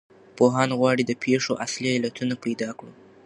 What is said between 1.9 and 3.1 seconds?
علتونه پیدا کړو.